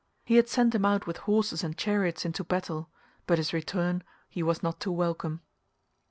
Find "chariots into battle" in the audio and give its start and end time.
1.77-2.89